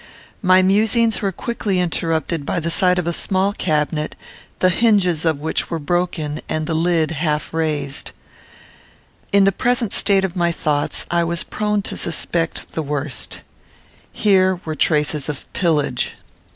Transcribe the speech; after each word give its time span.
My 0.41 0.63
musings 0.63 1.21
were 1.21 1.31
quickly 1.31 1.79
interrupted 1.79 2.43
by 2.43 2.59
the 2.59 2.71
sight 2.71 2.97
of 2.97 3.05
a 3.05 3.13
small 3.13 3.53
cabinet, 3.53 4.15
the 4.57 4.71
hinges 4.71 5.25
of 5.25 5.39
which 5.39 5.69
were 5.69 5.77
broken 5.77 6.41
and 6.49 6.65
the 6.65 6.73
lid 6.73 7.11
half 7.11 7.53
raised. 7.53 8.11
In 9.31 9.43
the 9.43 9.51
present 9.51 9.93
state 9.93 10.25
of 10.25 10.35
my 10.35 10.51
thoughts, 10.51 11.05
I 11.11 11.23
was 11.23 11.43
prone 11.43 11.83
to 11.83 11.95
suspect 11.95 12.71
the 12.71 12.81
worst. 12.81 13.43
Here 14.11 14.59
were 14.65 14.73
traces 14.73 15.29
of 15.29 15.45
pillage. 15.53 16.13